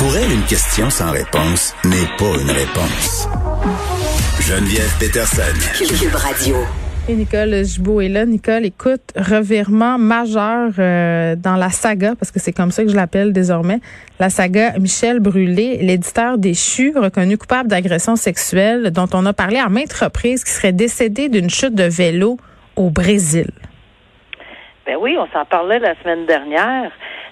Pour 0.00 0.16
elle, 0.16 0.32
une 0.32 0.46
question 0.46 0.88
sans 0.88 1.12
réponse 1.12 1.76
n'est 1.84 2.08
pas 2.16 2.32
une 2.40 2.50
réponse. 2.50 3.28
Geneviève 4.40 4.96
Peterson. 4.98 5.52
Cube 5.76 6.14
Radio. 6.14 6.56
Et 7.06 7.14
Nicole 7.14 7.62
Gibault 7.66 8.00
est 8.00 8.08
là. 8.08 8.24
Nicole, 8.24 8.64
écoute, 8.64 9.12
revirement 9.14 9.98
majeur 9.98 10.70
euh, 10.78 11.36
dans 11.36 11.56
la 11.56 11.68
saga, 11.68 12.14
parce 12.18 12.30
que 12.30 12.40
c'est 12.40 12.52
comme 12.52 12.70
ça 12.70 12.82
que 12.82 12.88
je 12.88 12.96
l'appelle 12.96 13.34
désormais, 13.34 13.80
la 14.18 14.30
saga 14.30 14.78
Michel 14.78 15.20
Brûlé, 15.20 15.76
l'éditeur 15.82 16.38
déchu, 16.38 16.94
reconnu 16.96 17.36
coupable 17.36 17.68
d'agression 17.68 18.16
sexuelle, 18.16 18.92
dont 18.92 19.08
on 19.12 19.26
a 19.26 19.34
parlé 19.34 19.58
à 19.58 19.68
maintes 19.68 19.92
reprises, 19.92 20.44
qui 20.44 20.52
serait 20.52 20.72
décédé 20.72 21.28
d'une 21.28 21.50
chute 21.50 21.74
de 21.74 21.84
vélo 21.84 22.38
au 22.74 22.88
Brésil. 22.88 23.50
Ben 24.86 24.96
oui, 24.98 25.18
on 25.18 25.26
s'en 25.30 25.44
parlait 25.44 25.78
la 25.78 25.94
semaine 26.02 26.24
dernière. 26.24 26.90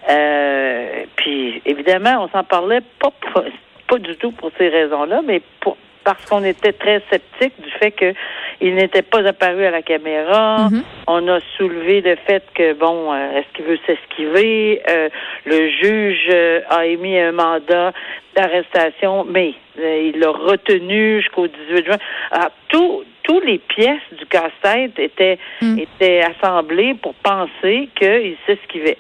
Euh, 0.09 1.05
puis 1.17 1.61
évidemment, 1.67 2.25
on 2.25 2.29
s'en 2.29 2.45
parlait 2.45 2.81
pas, 2.99 3.13
pas, 3.33 3.45
pas 3.87 3.99
du 3.99 4.17
tout 4.17 4.33
pour 4.33 4.51
ces 4.59 4.69
raisons-là, 4.69 5.21
mais 5.25 5.43
pour 5.61 5.77
parce 6.05 6.25
qu'on 6.25 6.43
était 6.43 6.73
très 6.73 7.03
sceptique 7.11 7.53
du 7.61 7.71
fait 7.73 7.91
que 7.91 8.15
il 8.63 8.75
n'était 8.77 9.03
pas 9.03 9.27
apparu 9.27 9.67
à 9.67 9.71
la 9.71 9.83
caméra. 9.83 10.69
Mhm. 10.71 10.83
On 11.07 11.29
a 11.29 11.39
soulevé 11.59 12.01
le 12.01 12.17
fait 12.27 12.43
que 12.55 12.73
bon, 12.73 13.13
euh, 13.13 13.33
est-ce 13.37 13.47
qu'il 13.55 13.67
veut 13.67 13.79
s'esquiver? 13.85 14.81
Euh, 14.89 15.11
Le 15.45 15.69
juge 15.69 16.29
euh, 16.33 16.61
a 16.71 16.87
émis 16.87 17.19
un 17.19 17.33
mandat 17.33 17.93
d'arrestation, 18.35 19.27
mais 19.29 19.53
euh, 19.79 20.11
il 20.15 20.19
l'a 20.19 20.31
retenu 20.31 21.21
jusqu'au 21.21 21.47
18 21.47 21.85
juin. 21.85 21.99
Alors, 22.31 22.53
tout, 22.69 23.05
tous 23.25 23.41
les 23.41 23.59
pièces 23.59 24.01
du 24.19 24.25
casse-tête 24.27 24.99
étaient 24.99 25.39
Mm. 25.61 25.79
étaient 25.79 26.23
assemblées 26.23 26.95
pour 26.95 27.13
penser 27.17 27.91
qu'il 27.95 28.37
s'esquivait. 28.47 28.97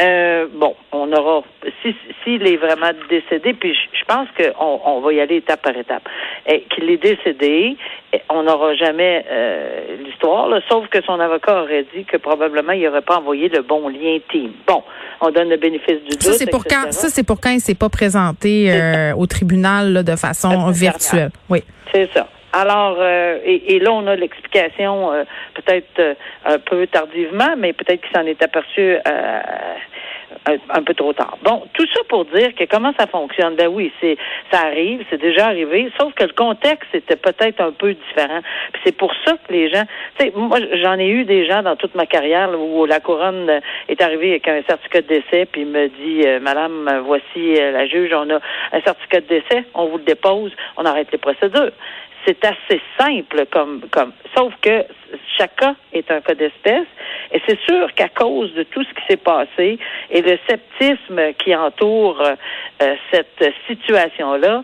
Euh, 0.00 0.46
bon, 0.54 0.74
on 0.92 1.12
aura, 1.12 1.42
si 1.82 1.94
s'il 2.24 2.46
est 2.46 2.56
vraiment 2.56 2.90
décédé, 3.08 3.52
puis 3.54 3.74
je, 3.74 3.98
je 3.98 4.04
pense 4.04 4.28
qu'on 4.36 4.80
on 4.84 5.00
va 5.00 5.12
y 5.12 5.20
aller 5.20 5.36
étape 5.36 5.62
par 5.62 5.76
étape, 5.76 6.08
et 6.46 6.62
qu'il 6.70 6.88
est 6.90 6.96
décédé, 6.96 7.76
on 8.30 8.44
n'aura 8.44 8.74
jamais 8.74 9.24
euh, 9.30 9.96
l'histoire, 10.04 10.48
sauf 10.68 10.88
que 10.88 11.02
son 11.02 11.20
avocat 11.20 11.62
aurait 11.62 11.86
dit 11.94 12.04
que 12.04 12.16
probablement 12.16 12.72
il 12.72 12.84
n'aurait 12.84 13.02
pas 13.02 13.18
envoyé 13.18 13.48
le 13.48 13.62
bon 13.62 13.88
lien 13.88 14.18
team. 14.30 14.52
Bon, 14.66 14.82
on 15.20 15.30
donne 15.30 15.50
le 15.50 15.56
bénéfice 15.56 16.02
du 16.04 16.10
doute. 16.10 16.22
Ça, 16.22 16.32
c'est 16.32 16.50
pour 16.50 16.64
etc. 16.64 16.82
quand, 16.84 16.92
ça, 16.92 17.08
c'est 17.08 17.26
pour 17.26 17.40
quand 17.40 17.50
il 17.50 17.60
s'est 17.60 17.74
pas 17.74 17.88
présenté 17.88 18.72
euh, 18.72 19.14
au 19.14 19.26
tribunal 19.26 19.92
là, 19.92 20.02
de 20.02 20.16
façon 20.16 20.70
virtuelle. 20.70 21.30
Oui. 21.48 21.62
C'est 21.92 22.08
ça. 22.14 22.26
Alors, 22.52 22.96
euh, 22.98 23.38
et, 23.44 23.76
et 23.76 23.78
là, 23.78 23.92
on 23.92 24.06
a 24.06 24.16
l'explication 24.16 25.12
euh, 25.12 25.24
peut-être 25.54 25.98
euh, 26.00 26.14
un 26.44 26.58
peu 26.58 26.86
tardivement, 26.86 27.54
mais 27.56 27.72
peut-être 27.72 28.00
qu'il 28.00 28.16
s'en 28.16 28.26
est 28.26 28.42
aperçu 28.42 28.80
euh, 28.80 29.40
un, 30.68 30.82
peu 30.82 30.94
trop 30.94 31.12
tard. 31.12 31.38
Bon, 31.42 31.62
tout 31.74 31.86
ça 31.94 32.00
pour 32.08 32.24
dire 32.24 32.54
que 32.56 32.64
comment 32.64 32.92
ça 32.98 33.06
fonctionne? 33.06 33.54
Ben 33.54 33.68
oui, 33.68 33.92
c'est 34.00 34.16
ça 34.50 34.62
arrive, 34.62 35.04
c'est 35.10 35.20
déjà 35.20 35.46
arrivé, 35.46 35.92
sauf 35.98 36.12
que 36.14 36.24
le 36.24 36.32
contexte 36.32 36.92
était 36.92 37.16
peut-être 37.16 37.60
un 37.60 37.72
peu 37.72 37.94
différent. 37.94 38.40
Puis 38.72 38.82
c'est 38.84 38.96
pour 38.96 39.12
ça 39.24 39.32
que 39.32 39.52
les 39.52 39.70
gens, 39.70 39.84
tu 40.18 40.26
sais, 40.26 40.32
moi 40.34 40.58
j'en 40.82 40.98
ai 40.98 41.08
eu 41.08 41.24
des 41.24 41.46
gens 41.46 41.62
dans 41.62 41.76
toute 41.76 41.94
ma 41.94 42.06
carrière 42.06 42.50
là, 42.50 42.58
où 42.58 42.84
la 42.84 43.00
couronne 43.00 43.60
est 43.88 44.00
arrivée 44.00 44.30
avec 44.30 44.48
un 44.48 44.62
certificat 44.66 45.02
de 45.02 45.08
décès, 45.08 45.46
puis 45.46 45.64
me 45.64 45.88
dit, 45.88 46.22
euh, 46.26 46.40
Madame, 46.40 47.02
voici 47.04 47.54
la 47.54 47.86
juge, 47.86 48.12
on 48.12 48.28
a 48.30 48.40
un 48.72 48.80
certificat 48.80 49.20
de 49.20 49.26
décès, 49.26 49.64
on 49.74 49.86
vous 49.86 49.98
le 49.98 50.04
dépose, 50.04 50.52
on 50.76 50.84
arrête 50.84 51.08
les 51.12 51.18
procédures 51.18 51.72
c'est 52.26 52.44
assez 52.44 52.80
simple 52.98 53.46
comme 53.50 53.80
comme 53.90 54.12
sauf 54.36 54.52
que 54.60 54.84
chaque 55.38 55.56
cas 55.56 55.74
est 55.92 56.10
un 56.10 56.20
cas 56.20 56.34
d'espèce 56.34 56.86
et 57.32 57.40
c'est 57.46 57.58
sûr 57.68 57.92
qu'à 57.94 58.08
cause 58.08 58.52
de 58.54 58.62
tout 58.64 58.82
ce 58.84 58.88
qui 58.90 59.02
s'est 59.08 59.16
passé 59.16 59.78
et 60.10 60.22
le 60.22 60.38
sceptisme 60.48 61.32
qui 61.38 61.54
entoure 61.54 62.20
euh, 62.20 62.34
euh, 62.82 62.94
cette 63.12 63.52
situation 63.66 64.34
là 64.36 64.62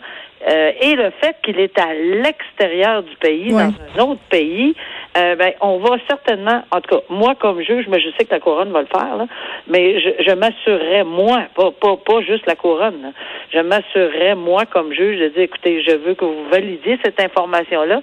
et 0.81 0.95
le 0.95 1.11
fait 1.21 1.37
qu'il 1.43 1.59
est 1.59 1.77
à 1.79 1.93
l'extérieur 1.95 3.03
du 3.03 3.17
pays, 3.17 3.53
Ouais. 3.53 3.65
dans 3.65 4.03
un 4.05 4.07
autre 4.11 4.21
pays, 4.29 4.77
euh, 5.17 5.35
ben, 5.37 5.53
on 5.61 5.79
va 5.79 5.97
certainement, 6.09 6.63
en 6.71 6.81
tout 6.81 6.97
cas, 6.97 7.03
moi 7.09 7.35
comme 7.35 7.63
juge, 7.63 7.87
mais 7.89 8.01
je 8.01 8.09
sais 8.19 8.25
que 8.25 8.33
la 8.33 8.41
couronne 8.41 8.71
va 8.73 8.81
le 8.81 8.87
faire, 8.87 9.17
là, 9.17 9.27
mais 9.67 10.01
je, 10.01 10.23
je 10.23 10.33
m'assurerais, 10.33 11.05
moi, 11.05 11.45
pas, 11.55 11.71
pas, 11.71 11.97
pas 11.97 12.21
juste 12.21 12.47
la 12.47 12.55
couronne, 12.55 13.01
là, 13.03 13.09
je 13.53 13.61
m'assurerais, 13.61 14.35
moi, 14.35 14.67
comme 14.67 14.93
juge, 14.93 15.19
de 15.19 15.29
dire, 15.29 15.43
écoutez, 15.43 15.83
je 15.83 15.97
veux 15.97 16.15
que 16.15 16.25
vous 16.25 16.49
validiez 16.51 16.99
cette 17.05 17.21
information-là. 17.21 18.03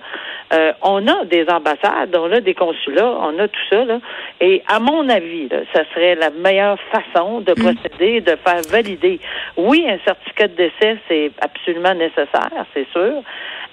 Euh, 0.53 0.73
on 0.81 1.07
a 1.07 1.25
des 1.25 1.45
ambassades, 1.49 2.15
on 2.15 2.31
a 2.31 2.39
des 2.39 2.53
consulats, 2.53 3.17
on 3.21 3.37
a 3.39 3.47
tout 3.47 3.65
ça, 3.69 3.85
là, 3.85 3.99
et 4.41 4.63
à 4.67 4.79
mon 4.79 5.07
avis, 5.09 5.49
là, 5.49 5.59
ça 5.73 5.83
serait 5.93 6.15
la 6.15 6.29
meilleure 6.31 6.79
façon 6.91 7.41
de 7.41 7.53
procéder, 7.53 8.21
de 8.21 8.35
faire 8.45 8.61
valider. 8.69 9.19
Oui, 9.57 9.85
un 9.87 9.99
certificat 10.05 10.47
de 10.47 10.55
décès, 10.55 10.97
c'est 11.07 11.31
absolument 11.41 11.93
nécessaire, 11.93 12.65
c'est 12.73 12.87
sûr. 12.91 13.21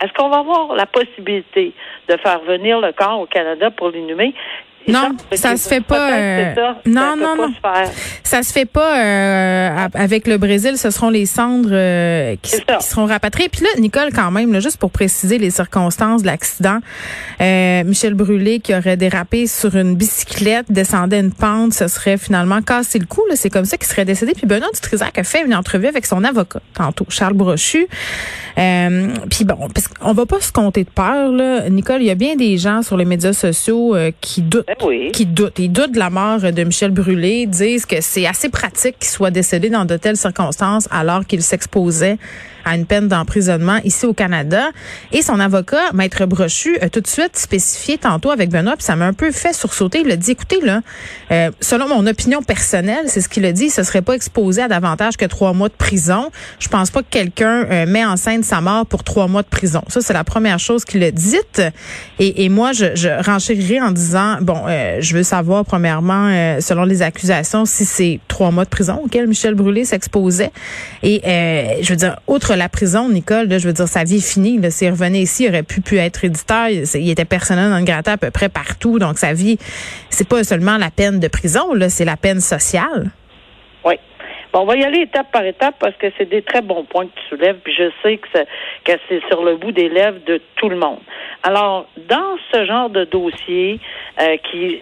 Est-ce 0.01 0.13
qu'on 0.15 0.29
va 0.29 0.39
avoir 0.39 0.75
la 0.75 0.87
possibilité 0.87 1.73
de 2.09 2.17
faire 2.17 2.41
venir 2.41 2.81
le 2.81 2.93
corps 2.93 3.21
au 3.21 3.27
Canada 3.27 3.71
pour 3.71 3.91
l'inhumer? 3.91 4.35
Non, 4.89 5.17
ça 5.35 5.57
se 5.57 5.69
fait 5.69 5.81
pas, 5.81 6.13
euh, 6.13 6.55
ça, 6.55 6.77
non, 6.87 7.01
ça 7.01 7.17
non, 7.17 7.37
pas 7.37 7.37
non. 7.37 7.55
se 7.55 7.61
faire. 7.61 7.91
Ça 8.23 8.43
se 8.43 8.53
fait 8.53 8.65
pas 8.65 8.99
euh, 8.99 9.89
avec 9.95 10.27
le 10.27 10.39
Brésil. 10.39 10.77
Ce 10.79 10.91
seront 10.91 11.11
les 11.11 11.27
cendres 11.27 11.69
euh, 11.73 12.37
qui, 12.43 12.57
seront 12.81 13.07
rapatriées. 13.07 13.49
Puis 13.49 13.63
là, 13.63 13.69
Nicole, 13.79 14.11
quand 14.13 14.31
même, 14.31 14.53
là, 14.53 14.61
juste 14.61 14.79
pour 14.79 14.91
préciser 14.91 15.39
les 15.39 15.51
circonstances 15.51 16.23
de 16.23 16.27
l'accident, 16.27 16.79
euh, 17.41 17.85
Michel 17.85 18.15
Brûlé 18.15 18.61
qui 18.61 18.75
aurait 18.75 18.97
dérapé 18.97 19.47
sur 19.47 19.77
une 19.77 19.97
bicyclette, 19.97 20.67
descendait 20.71 21.21
une 21.21 21.33
pente, 21.33 21.75
ce 21.75 21.89
serait 21.89 22.17
finalement 22.17 22.63
cassé 22.63 22.99
le 22.99 23.07
cou. 23.07 23.23
là. 23.29 23.37
C'est 23.37 23.51
comme 23.51 23.65
ça 23.67 23.77
qu'il 23.77 23.87
serait 23.87 24.05
décédé. 24.05 24.33
Puis 24.33 24.47
Benoît 24.47 24.71
Dutrisac 24.73 25.19
a 25.19 25.25
fait 25.25 25.45
une 25.45 25.55
entrevue 25.55 25.87
avec 25.87 26.07
son 26.07 26.25
avocat 26.25 26.61
tantôt, 26.75 27.07
Charles 27.09 27.35
Brochu. 27.35 27.87
Euh, 28.59 29.09
puis 29.31 29.45
bon, 29.45 29.69
parce 29.73 29.89
qu'on 29.89 30.13
va 30.13 30.27
pas 30.27 30.41
se 30.41 30.53
compter 30.53 30.85
de 30.85 30.91
peur. 30.91 31.31
Là. 31.31 31.69
Nicole, 31.71 32.03
il 32.03 32.07
y 32.07 32.11
a 32.11 32.15
bien 32.15 32.37
des 32.37 32.59
gens 32.59 32.83
sur 32.83 32.97
les 32.97 33.05
médias 33.05 33.33
sociaux 33.33 33.95
euh, 33.95 34.11
qui 34.21 34.43
doutent 34.43 34.67
oui. 34.83 35.11
qui 35.13 35.27
doutent. 35.27 35.59
Ils 35.59 35.71
doutent 35.71 35.93
de 35.93 35.99
la 35.99 36.11
mort 36.11 36.41
de 36.41 36.65
Michel 36.65 36.91
Brûlé, 36.91 37.47
disent 37.47 37.87
que 37.87 38.01
c'est 38.01 38.27
assez 38.27 38.49
pratique 38.49 38.99
qu'il 38.99 39.09
soit 39.09 39.31
décédé 39.31 39.71
dans 39.71 39.85
de 39.85 39.97
telles 39.97 40.17
circonstances 40.17 40.89
alors 40.91 41.27
qu'il 41.27 41.43
s'exposait 41.43 42.19
à 42.71 42.77
une 42.77 42.87
peine 42.87 43.09
d'emprisonnement 43.09 43.81
ici 43.85 44.07
au 44.07 44.15
Canada. 44.15 44.69
Et 45.13 45.23
son 45.23 45.41
avocat, 45.41 45.93
Maître 45.93 46.25
Brochu, 46.27 46.79
a 46.81 46.89
tout 46.89 47.01
de 47.01 47.07
suite 47.09 47.37
spécifié 47.37 47.99
tantôt 47.99 48.31
avec 48.31 48.51
Benoît, 48.51 48.77
puis 48.77 48.85
ça 48.85 48.95
m'a 48.95 49.07
un 49.07 49.13
peu 49.13 49.33
fait 49.33 49.53
sursauter. 49.53 50.03
Il 50.05 50.11
a 50.13 50.17
dit, 50.17 50.31
écoutez, 50.31 50.61
là, 50.61 50.81
euh, 51.33 51.51
selon 51.61 51.89
mon 51.89 52.07
opinion 52.07 52.43
personnelle, 52.43 53.07
c'est 53.07 53.21
ce 53.21 53.29
qu'il 53.29 53.45
a 53.45 53.53
dit, 53.53 53.71
se 53.71 53.83
serait 53.83 54.03
pas 54.03 54.15
exposé 54.15 54.63
à 54.63 54.69
davantage 54.69 55.17
que 55.17 55.25
trois 55.25 55.53
mois 55.53 55.69
de 55.69 55.75
prison. 55.75 56.31
Je 56.61 56.69
pense 56.69 56.91
pas 56.91 57.03
que 57.03 57.09
quelqu'un 57.11 57.65
euh, 57.71 57.87
met 57.87 58.05
en 58.05 58.17
scène 58.17 58.45
sa 58.45 58.61
mort 58.61 58.87
pour 58.87 59.03
trois 59.03 59.27
mois 59.27 59.43
de 59.43 59.49
prison. 59.49 59.83
Ça, 59.89 60.01
c'est 60.01 60.13
la 60.13 60.25
première 60.25 60.61
chose 60.61 60.85
qu'il 60.85 61.03
a 61.03 61.11
dite. 61.11 61.63
Et, 62.21 62.45
et 62.45 62.49
moi, 62.49 62.73
je, 62.73 62.95
je 62.95 63.09
renchérirai 63.25 63.81
en 63.81 63.91
disant, 63.91 64.39
bon, 64.41 64.63
euh, 64.69 64.99
je 65.01 65.17
veux 65.17 65.25
savoir, 65.25 65.65
premièrement, 65.65 66.29
euh, 66.29 66.61
selon 66.61 66.85
les 66.85 67.03
accusations, 67.03 67.65
si 67.65 67.85
c'est 67.85 68.21
trois 68.29 68.53
mois 68.53 68.65
de 68.65 68.71
prison 68.71 69.01
auquel 69.05 69.27
Michel 69.27 69.55
Brûlé 69.55 69.85
s'exposait. 69.85 70.53
Et 71.03 71.21
euh, 71.27 71.83
je 71.83 71.89
veux 71.91 71.97
dire, 71.97 72.21
outre 72.29 72.55
la 72.61 72.69
prison, 72.69 73.09
Nicole, 73.09 73.51
je 73.51 73.67
veux 73.67 73.73
dire, 73.73 73.89
sa 73.89 74.05
vie 74.05 74.19
est 74.19 74.33
finie. 74.35 74.61
S'il 74.71 74.91
revenait 74.91 75.23
ici, 75.23 75.45
il 75.45 75.49
aurait 75.49 75.63
pu, 75.63 75.97
être 75.97 76.25
éditeur. 76.25 76.69
Il, 76.69 77.11
était 77.11 77.25
personnel 77.25 77.73
le 77.77 77.85
gratin 77.85 78.13
à 78.13 78.17
peu 78.19 78.31
près 78.31 78.51
partout. 78.51 78.99
Donc, 78.99 79.17
sa 79.17 79.33
vie, 79.33 79.57
c'est 80.11 80.29
pas 80.29 80.45
seulement 80.45 80.77
la 80.77 80.91
peine 80.91 81.19
de 81.19 81.29
prison, 81.29 81.73
c'est 81.89 82.05
la 82.05 82.19
peine 82.19 82.41
sociale. 82.41 83.11
Oui. 83.85 83.95
Bon, 84.53 84.61
on 84.61 84.65
va 84.67 84.77
y 84.77 84.85
aller 84.85 85.03
étape 85.03 85.33
par 85.33 85.45
étape 85.45 85.77
parce 85.81 85.97
que 85.97 86.09
c'est 86.19 86.29
des 86.29 86.43
très 86.43 86.61
bons 86.61 86.85
points 86.85 87.07
que 87.07 87.13
tu 87.15 87.29
soulèves, 87.37 87.59
puis 87.65 87.73
je 87.73 87.91
sais 88.03 88.19
que 88.19 88.29
c'est 89.09 89.21
sur 89.29 89.43
le 89.43 89.57
bout 89.57 89.73
des 89.73 89.89
lèvres 89.89 90.21
de 90.27 90.41
tout 90.57 90.69
le 90.69 90.77
monde. 90.77 91.01
Alors, 91.43 91.87
dans 92.09 92.37
ce 92.53 92.67
genre 92.67 92.91
de 92.91 93.05
dossier, 93.05 93.81
euh, 94.21 94.37
qui, 94.51 94.81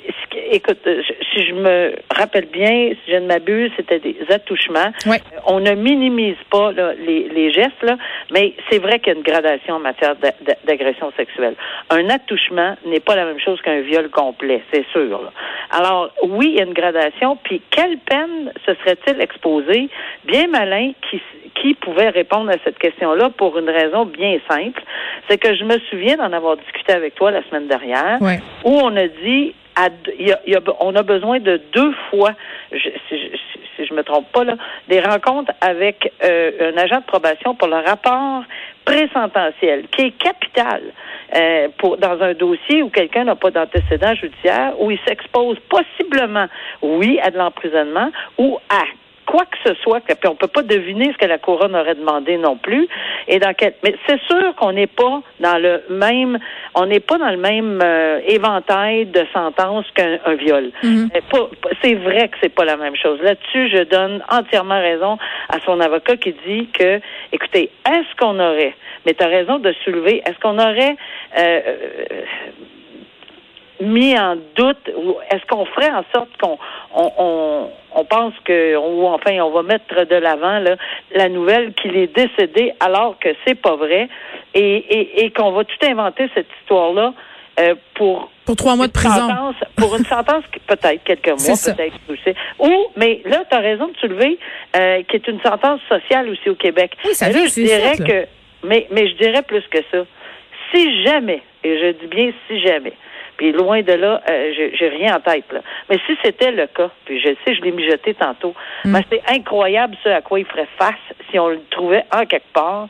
écoute, 0.51 0.79
euh, 0.87 1.03
si 1.33 1.47
je 1.47 1.55
me 1.55 1.95
rappelle 2.15 2.47
bien, 2.47 2.91
si 3.05 3.11
je 3.13 3.17
ne 3.17 3.27
m'abuse, 3.27 3.71
c'était 3.77 3.99
des 3.99 4.17
attouchements. 4.31 4.93
Ouais. 5.07 5.21
Euh, 5.35 5.41
On 5.47 5.61
ne 5.61 5.73
minimise 5.73 6.37
pas 6.51 6.73
là, 6.73 6.93
les, 6.95 7.29
les 7.29 7.53
gestes, 7.53 7.83
là, 7.83 7.97
mais 8.33 8.55
c'est 8.71 8.79
vrai 8.79 8.99
qu'il 8.99 9.13
y 9.13 9.17
a 9.17 9.19
une 9.19 9.25
gradation 9.25 9.75
en 9.75 9.79
matière 9.81 10.17
d'a- 10.17 10.35
d'a- 10.41 10.57
d'agression 10.65 11.13
sexuelle. 11.17 11.55
Un 11.91 12.09
attouchement 12.11 12.77
n'est 12.87 13.01
pas 13.01 13.17
la 13.17 13.25
même 13.25 13.41
chose 13.41 13.61
qu'un 13.63 13.81
viol 13.81 14.09
complet, 14.11 14.63
c'est 14.73 14.87
sûr. 14.93 15.23
là. 15.23 15.33
Alors, 15.71 16.11
oui, 16.23 16.47
il 16.51 16.57
y 16.57 16.61
a 16.61 16.65
une 16.65 16.73
gradation, 16.75 17.37
puis 17.43 17.63
quelle 17.71 17.99
peine 17.99 18.53
se 18.67 18.75
serait-il 18.75 19.21
exposé? 19.21 19.89
Bien 20.25 20.47
malin 20.49 20.93
qui, 21.11 21.21
qui 21.61 21.75
pouvait 21.75 22.09
répondre 22.11 22.51
à 22.51 22.57
cette 22.65 22.79
question-là 22.79 23.31
pour 23.31 23.59
une 23.59 23.69
raison 23.71 24.05
bien 24.07 24.39
simple? 24.49 24.83
C'est 25.29 25.39
que 25.39 25.55
je 25.55 25.65
me 25.65 25.79
souviens 25.91 26.17
d'en 26.17 26.33
avoir 26.33 26.57
discuté 26.57 26.93
avec 26.93 27.15
toi 27.15 27.31
la 27.31 27.43
semaine 27.49 27.69
dernière, 27.69 28.19
où 28.65 28.79
on 28.83 28.97
a 28.97 29.07
dit, 29.09 29.55
on 30.81 30.95
a 30.97 31.03
besoin 31.03 31.39
de 31.41 31.61
deux 31.73 31.93
fois, 32.11 32.33
je, 32.73 32.79
si, 33.09 33.19
je- 33.19 33.37
si- 33.37 33.61
si 33.77 33.87
je 33.87 33.95
me 33.95 34.03
trompe 34.03 34.31
pas, 34.33 34.45
là, 34.45 34.57
des 34.89 35.01
rencontres 35.01 35.53
avec 35.61 36.13
euh, 36.25 36.73
un 36.73 36.77
agent 36.79 36.99
de 37.01 37.05
probation 37.05 37.55
pour 37.55 37.69
le 37.69 37.77
rapport 37.77 38.43
présententiel, 38.85 39.87
qui 39.89 40.03
est 40.07 40.11
capital 40.13 40.83
euh, 41.37 41.69
pour, 41.79 41.97
dans 41.99 42.21
un 42.23 42.33
dossier 42.35 42.83
où 42.83 42.89
quelqu'un 42.89 43.25
n'a 43.25 43.37
pas 43.37 43.51
d'antécédent 43.51 44.15
judiciaire, 44.15 44.73
où 44.81 44.91
il 44.91 44.99
s'expose 45.07 45.59
possiblement, 45.69 46.47
oui, 46.83 47.21
à 47.23 47.31
de 47.31 47.39
l'emprisonnement 47.39 48.11
ou 48.39 48.59
à 48.71 48.83
quoi 49.29 49.45
que 49.45 49.59
ce 49.63 49.75
soit, 49.83 50.01
puis 50.01 50.17
on 50.27 50.35
peut 50.35 50.49
pas 50.49 50.63
deviner 50.63 51.13
ce 51.13 51.19
que 51.19 51.27
la 51.27 51.37
couronne 51.37 51.77
aurait 51.77 51.95
demandé 51.95 52.39
non 52.39 52.57
plus. 52.57 52.89
Et 53.29 53.39
dans 53.39 53.53
quel, 53.53 53.75
mais 53.85 53.95
c'est 54.07 54.21
sûr 54.23 54.55
qu'on 54.57 54.73
n'est 54.73 54.87
pas 54.87 55.21
dans 55.41 55.59
le 55.59 55.83
même, 55.91 56.39
on 56.75 56.87
n'est 56.87 57.01
pas 57.01 57.19
dans 57.19 57.29
le 57.31 57.37
même 57.37 57.79
euh, 57.85 58.21
éventail 58.27 59.05
de 59.05 59.27
sentences 59.35 59.85
qu'un 59.95 60.19
un 60.25 60.35
viol. 60.35 60.71
Pas- 61.31 61.51
c'est 61.83 61.95
vrai 61.95 62.29
que 62.29 62.37
c'est 62.41 62.55
pas 62.55 62.65
la 62.65 62.79
même 62.79 62.97
chose. 62.97 63.21
Là-dessus, 63.21 63.69
je 63.69 63.83
donne 63.83 64.23
entièrement 64.31 64.81
raison 64.81 65.19
à 65.51 65.59
son 65.67 65.79
avocat 65.81 66.17
qui 66.17 66.35
dit 66.47 66.67
que, 66.69 66.99
écoutez, 67.33 67.71
est-ce 67.87 68.17
qu'on 68.19 68.41
aurait, 68.41 68.75
mais 69.05 69.13
tu 69.13 69.23
as 69.23 69.29
raison 69.29 69.59
de 69.59 69.75
soulever, 69.85 70.23
est-ce 70.25 70.39
qu'on 70.41 70.59
aurait 70.59 70.97
euh, 71.37 71.61
euh, 71.67 72.23
mis 73.81 74.19
en 74.19 74.37
doute 74.57 74.91
ou 74.97 75.17
est-ce 75.31 75.45
qu'on 75.47 75.65
ferait 75.67 75.91
en 75.91 76.05
sorte 76.15 76.31
qu'on 76.41 76.59
on, 76.95 77.13
on, 77.19 77.71
on 77.95 78.05
pense 78.05 78.35
que 78.45 78.77
ou 78.77 79.07
enfin 79.07 79.39
on 79.41 79.51
va 79.51 79.63
mettre 79.63 80.05
de 80.05 80.17
l'avant 80.17 80.59
là, 80.61 80.77
la 81.15 81.29
nouvelle 81.29 81.73
qu'il 81.75 81.97
est 81.97 82.07
décédé 82.15 82.73
alors 82.81 83.19
que 83.19 83.29
c'est 83.47 83.55
pas 83.55 83.77
vrai 83.77 84.09
et, 84.55 84.61
et, 84.77 85.25
et 85.25 85.31
qu'on 85.31 85.53
va 85.53 85.65
tout 85.65 85.87
inventer 85.87 86.29
cette 86.35 86.49
histoire 86.61 86.93
là 86.93 87.13
pour 87.95 88.31
Pour 88.47 88.55
trois 88.55 88.77
mois 88.77 88.87
de 88.87 88.93
prison. 88.93 89.11
sentence- 89.29 89.65
pour 89.77 89.97
une 89.97 90.05
sentence 90.05 90.45
qui 90.53 90.61
peut-être 90.61 91.03
quelques 91.03 91.27
mois, 91.27 91.57
peut-être 91.65 91.97
aussi. 92.09 92.37
Ou, 92.61 92.87
mais 92.97 93.21
là, 93.25 93.43
tu 93.51 93.57
as 93.57 93.59
raison 93.59 93.89
de 93.89 93.97
soulever, 93.97 94.39
euh, 94.77 95.03
qui 95.09 95.17
est 95.17 95.27
une 95.27 95.41
sentence 95.41 95.81
sociale 95.89 96.29
aussi 96.31 96.49
au 96.49 96.55
Québec. 96.55 96.93
Oui, 97.05 97.15
ça 97.17 97.31
là, 97.31 97.47
je 97.47 97.55
dirais 97.61 97.97
que, 97.97 98.29
mais, 98.65 98.87
mais 98.93 99.09
je 99.09 99.15
dirais 99.17 99.43
plus 99.43 99.63
que 99.69 99.79
ça. 99.91 99.99
Si 100.73 101.03
jamais, 101.03 101.43
et 101.65 101.79
je 101.81 101.91
dis 101.99 102.07
bien 102.07 102.31
si 102.47 102.61
jamais, 102.61 102.93
puis 103.39 103.53
loin 103.53 103.81
de 103.83 103.93
là, 103.95 104.21
euh, 104.29 104.53
j'ai 104.79 104.89
rien 104.89 105.17
en 105.17 105.21
tête, 105.21 105.51
là. 105.53 105.61
Mais 105.89 105.97
si 106.07 106.15
c'était 106.23 106.51
le 106.51 106.67
cas, 106.67 106.91
puis 107.07 107.19
je 107.19 107.29
sais, 107.47 107.55
je 107.55 107.63
l'ai 107.63 107.71
mijoté 107.73 108.13
tantôt, 108.15 108.55
Mm. 108.85 108.93
mais 108.93 109.01
c'est 109.11 109.23
incroyable 109.35 109.97
ce 110.05 110.11
à 110.11 110.21
quoi 110.21 110.39
il 110.41 110.45
ferait 110.45 110.69
face 110.79 110.95
si 111.31 111.39
on 111.39 111.49
le 111.49 111.61
trouvait 111.71 112.05
en 112.15 112.27
quelque 112.27 112.53
part. 112.53 112.89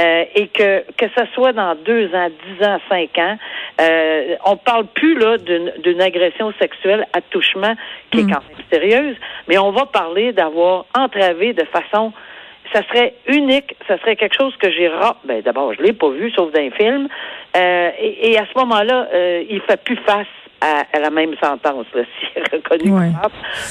euh, 0.00 0.24
et 0.36 0.46
que 0.46 0.84
que 0.96 1.06
ce 1.16 1.24
soit 1.34 1.52
dans 1.52 1.74
deux 1.74 2.14
ans, 2.14 2.28
dix 2.46 2.64
ans, 2.64 2.78
cinq 2.88 3.18
ans, 3.18 3.36
euh, 3.80 4.36
on 4.46 4.56
parle 4.56 4.86
plus 4.86 5.18
là 5.18 5.38
d'une 5.38 5.72
d'une 5.82 6.00
agression 6.00 6.52
sexuelle 6.60 7.04
à 7.12 7.20
touchement 7.20 7.74
qui 8.12 8.18
Mm. 8.18 8.20
est 8.30 8.32
quand 8.32 8.42
même 8.48 8.64
sérieuse, 8.72 9.16
mais 9.48 9.58
on 9.58 9.72
va 9.72 9.86
parler 9.86 10.32
d'avoir 10.32 10.84
entravé 10.96 11.52
de 11.52 11.64
façon 11.64 12.12
ça 12.72 12.82
serait 12.88 13.14
unique, 13.26 13.76
ça 13.86 13.98
serait 13.98 14.16
quelque 14.16 14.36
chose 14.36 14.56
que 14.56 14.70
j'ai. 14.70 14.90
Ben 15.24 15.42
d'abord, 15.42 15.72
je 15.74 15.82
l'ai 15.82 15.92
pas 15.92 16.10
vu, 16.10 16.30
sauf 16.30 16.52
dans 16.52 16.60
un 16.60 16.70
film. 16.70 17.08
Euh, 17.56 17.90
et, 17.98 18.32
et 18.32 18.38
à 18.38 18.46
ce 18.46 18.58
moment-là, 18.58 19.08
euh, 19.12 19.44
il 19.48 19.60
fait 19.62 19.82
plus 19.82 19.96
face 19.96 20.26
à, 20.60 20.84
à 20.96 21.00
la 21.00 21.10
même 21.10 21.34
sentence, 21.42 21.86
là, 21.94 22.02
s'il 22.18 22.42
est 22.42 22.52
reconnu 22.52 22.90
Ouais. 22.90 23.10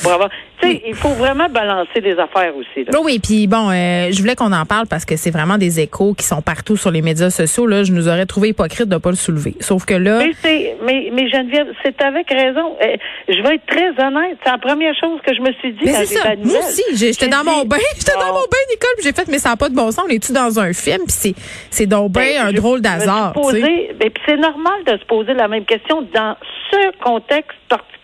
Pour 0.03 0.13
avoir... 0.13 0.29
Tu 0.59 0.67
sais, 0.71 0.81
il 0.87 0.95
faut 0.95 1.09
vraiment 1.09 1.47
balancer 1.49 2.01
les 2.01 2.17
affaires 2.17 2.55
aussi. 2.55 2.83
Là. 2.85 2.99
Oui, 3.03 3.19
puis 3.19 3.45
bon, 3.45 3.69
euh, 3.69 4.09
je 4.11 4.19
voulais 4.19 4.35
qu'on 4.35 4.51
en 4.51 4.65
parle 4.65 4.87
parce 4.87 5.05
que 5.05 5.15
c'est 5.15 5.29
vraiment 5.29 5.59
des 5.59 5.79
échos 5.79 6.15
qui 6.15 6.23
sont 6.25 6.41
partout 6.41 6.75
sur 6.77 6.89
les 6.89 7.03
médias 7.03 7.29
sociaux. 7.29 7.67
Là, 7.67 7.83
je 7.83 7.91
nous 7.91 8.07
aurais 8.07 8.25
trouvé 8.25 8.49
hypocrite 8.49 8.89
de 8.89 8.97
pas 8.97 9.11
le 9.11 9.15
soulever. 9.17 9.53
Sauf 9.59 9.85
que 9.85 9.93
là, 9.93 10.19
Mais, 10.43 10.75
mais, 10.83 11.09
mais 11.13 11.29
Geneviève, 11.29 11.67
c'est 11.83 12.01
avec 12.01 12.27
raison. 12.31 12.75
Euh, 12.81 12.95
je 13.29 13.39
vais 13.43 13.55
être 13.55 13.65
très 13.67 13.89
honnête. 14.03 14.37
C'est 14.43 14.49
la 14.51 14.57
première 14.57 14.95
chose 14.99 15.19
que 15.23 15.35
je 15.35 15.41
me 15.41 15.51
suis 15.59 15.73
dit 15.73 15.79
mais 15.85 15.93
c'est 16.05 16.15
ça. 16.15 16.29
Moi 16.43 16.57
aussi, 16.59 16.83
j'étais 16.95 17.27
dans 17.27 17.43
mon 17.43 17.63
bain, 17.65 17.77
j'étais 17.95 18.13
dans 18.13 18.33
mon 18.33 18.33
bain, 18.33 18.63
Nicole, 18.71 19.03
j'ai 19.03 19.13
fait, 19.13 19.27
mais 19.29 19.37
ça 19.37 19.49
n'a 19.49 19.57
pas 19.57 19.69
de 19.69 19.75
bon 19.75 19.91
sens. 19.91 20.05
On 20.07 20.09
est-tu 20.09 20.31
dans 20.33 20.59
un 20.59 20.73
film? 20.73 21.03
Puis 21.05 21.15
c'est, 21.15 21.33
c'est 21.69 21.85
donc 21.85 22.13
bien 22.13 22.23
Ben, 22.23 22.47
un 22.47 22.49
je- 22.49 22.55
drôle 22.55 22.81
d'hasard. 22.81 23.33
tu 23.33 23.41
sais. 23.43 23.61
posé- 23.61 23.91
ben, 23.99 24.09
puis 24.09 24.23
c'est 24.25 24.37
normal 24.37 24.83
de 24.87 24.97
se 24.97 25.05
poser 25.05 25.33
la 25.35 25.47
même 25.47 25.65
question 25.65 26.01
dans 26.15 26.35
ce 26.71 26.76
contexte 27.03 27.57
particulier 27.67 27.96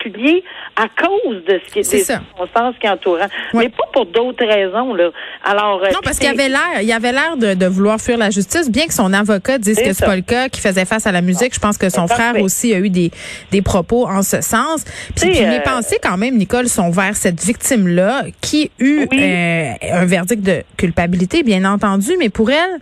à 0.76 0.86
cause 0.88 1.44
de 1.44 1.60
ce 1.66 1.72
qui 1.72 1.78
est 1.80 1.82
C'est 1.82 1.96
des 1.98 2.04
ça. 2.04 2.20
circonstances 2.36 2.74
qui 2.80 2.88
entourent. 2.88 3.18
Ouais. 3.18 3.64
Mais 3.64 3.68
pas 3.68 3.84
pour 3.92 4.06
d'autres 4.06 4.44
raisons 4.44 4.94
là. 4.94 5.10
Alors 5.44 5.82
euh, 5.82 5.88
Non, 5.92 5.98
parce 6.02 6.18
qu'il 6.18 6.28
avait 6.28 6.48
l'air, 6.48 6.82
il 6.82 6.92
avait 6.92 7.12
l'air 7.12 7.36
de, 7.36 7.54
de 7.54 7.66
vouloir 7.66 8.00
fuir 8.00 8.18
la 8.18 8.30
justice, 8.30 8.70
bien 8.70 8.86
que 8.86 8.94
son 8.94 9.12
avocat 9.12 9.58
dise 9.58 9.76
que 9.78 9.92
c'est 9.92 10.04
pas 10.04 10.16
le 10.16 10.22
cas, 10.22 10.48
qu'il 10.48 10.62
faisait 10.62 10.84
face 10.84 11.06
à 11.06 11.12
la 11.12 11.20
musique. 11.20 11.54
Je 11.54 11.60
pense 11.60 11.78
que 11.78 11.88
son 11.88 12.06
frère 12.08 12.32
parfait. 12.32 12.42
aussi 12.42 12.74
a 12.74 12.78
eu 12.78 12.90
des, 12.90 13.10
des 13.50 13.62
propos 13.62 14.06
en 14.08 14.22
ce 14.22 14.40
sens. 14.40 14.84
Puis, 15.16 15.30
puis 15.30 15.40
mes 15.40 15.58
euh, 15.58 15.62
pensées, 15.62 15.98
quand 16.02 16.16
même, 16.16 16.36
Nicole, 16.36 16.68
sont 16.68 16.90
vers 16.90 17.16
cette 17.16 17.42
victime-là 17.42 18.22
qui 18.40 18.70
eut 18.78 19.06
Oui. 19.10 19.18
euh, 19.22 19.72
un 19.92 20.04
verdict 20.04 20.42
de 20.42 20.62
culpabilité, 20.76 21.42
bien 21.42 21.64
entendu, 21.64 22.12
mais 22.18 22.28
pour 22.28 22.50
elle, 22.50 22.80